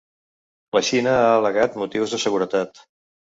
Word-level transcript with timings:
La 0.77 0.81
Xina 0.87 1.13
ha 1.17 1.27
al·legat 1.41 1.77
‘motius 1.83 2.17
de 2.17 2.21
seguretat’. 2.25 2.83